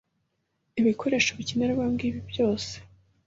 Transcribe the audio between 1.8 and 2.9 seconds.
ngibi byose